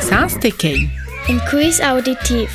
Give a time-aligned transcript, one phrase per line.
[0.00, 0.88] Sans te kei.
[1.28, 2.50] Un quiz auditiv.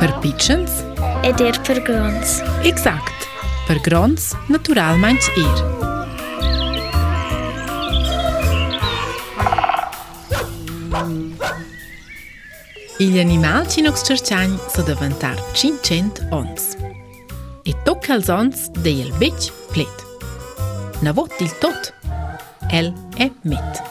[0.00, 0.80] Per pitchens?
[1.24, 2.40] Ed er per grons.
[2.64, 3.26] Exact.
[3.68, 5.62] Per grons, naturalmeins ir.
[12.98, 16.76] Gli animali cinox cerciani sono diventati 500 ons.
[17.64, 20.06] E tocca als ons del bec plet.
[21.00, 21.92] Una volta il tot,
[22.70, 23.82] el è met.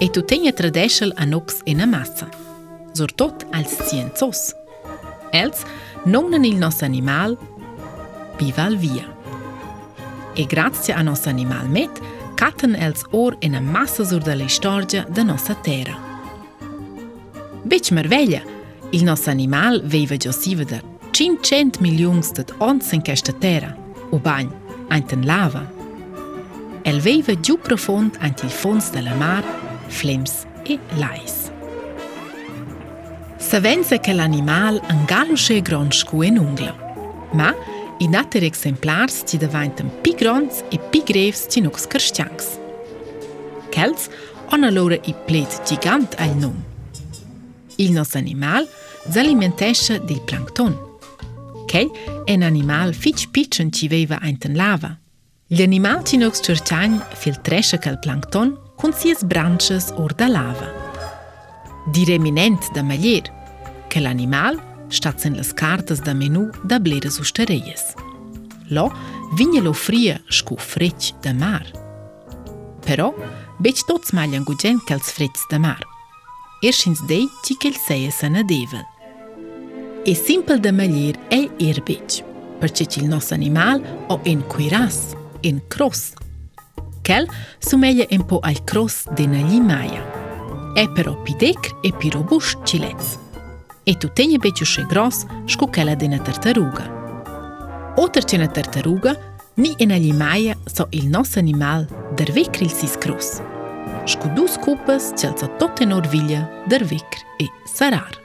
[0.00, 2.28] e tuttegna e tradeschel a nox e na massa.
[2.92, 4.52] Sortot als scienzos.
[5.32, 5.62] Els
[6.04, 7.36] nonnen il nos animal
[8.38, 9.04] viva al via.
[10.34, 12.00] E grazie a nos animal met,
[12.36, 15.96] catten els or in na massa sur da l'istorgia da nossa terra.
[17.64, 18.42] Bec merveglia,
[18.90, 23.72] il nos animal veiva giosiva da 500 milions dat ons in questa terra,
[24.10, 24.52] u bagn,
[24.88, 25.64] anten lava.
[26.84, 29.44] El veiva giù profond ant il fons della mar
[29.88, 31.50] flems e lais.
[33.38, 36.74] Savenza che l'animal angalusche grond scu en ungla,
[37.32, 37.52] ma
[37.98, 42.46] in atter exemplars ci davantan pi gronds e pi grevs ci nux carstiangs.
[43.70, 44.08] Kels
[44.50, 46.62] on allora i plet gigant al num.
[47.76, 48.68] Il nos animal
[49.08, 50.84] s'alimentesce del plankton.
[51.66, 51.90] Ch'ei
[52.24, 54.96] è un animal fitch piccin ci veva einten lava.
[55.48, 60.68] L'animal ci nux cerciagn filtresce cal plancton von sies branches ur da lava.
[61.92, 63.24] Di reminent da malier,
[63.88, 64.54] che l'animal
[64.94, 67.82] sta zin les cartes da menu da bleres ustereies.
[68.74, 68.92] Lo,
[69.36, 71.66] vigne lo fria, schu fric da mar.
[72.86, 73.10] Però,
[73.58, 75.82] bec tots malian gugen calz fric da mar.
[76.62, 77.74] Ers ins dei, ci cel
[78.12, 78.84] sa na devel.
[80.06, 82.22] E simpel da malier, el erbec,
[82.60, 83.82] perce cil nos animal
[84.14, 86.14] o en cuiras, en cross,
[87.06, 87.26] kel,
[87.70, 90.02] su meglio un po' al cross de na limaia.
[90.74, 93.18] E però pidec e pi robusch chilez.
[93.84, 96.84] E tu tenie beciu sche gros, schu kele de na tartaruga.
[97.96, 99.14] O terce na tartaruga,
[99.56, 102.30] ni e na limaia so il nos animal der
[102.60, 103.40] il sis cross.
[104.04, 107.08] Schu du cupas cenza tot in orviglia der vec
[107.38, 108.24] e sarar.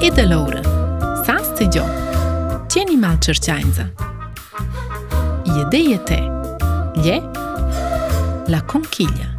[0.00, 0.60] E da l'ora,
[1.24, 2.03] sa stai giocando?
[2.74, 3.84] qeni malë qërqajnëzë.
[5.54, 6.18] Jede jetë,
[7.06, 7.20] le,
[8.54, 9.33] la konkilja.